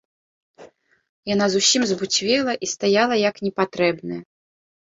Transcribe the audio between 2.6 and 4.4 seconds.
і стаяла як непатрэбная.